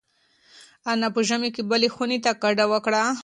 انا 0.91 1.07
په 1.15 1.21
ژمي 1.27 1.49
کې 1.55 1.61
بلې 1.69 1.89
خونې 1.93 2.17
ته 2.25 2.31
کډه 2.41 2.65
وکړه. 2.71 3.03